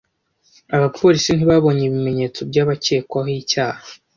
Abapolisi 0.75 1.29
ntibabonye 1.33 1.83
ibimenyetso 1.85 2.39
by’abakekwaho 2.49 3.29
icyaha. 3.41 3.81